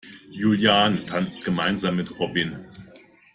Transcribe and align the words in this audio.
Juliane 0.31 1.05
tanzt 1.05 1.43
gemeinsam 1.43 1.97
mit 1.97 2.17
Robin. 2.19 2.65